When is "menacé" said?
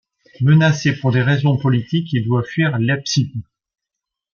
0.41-0.95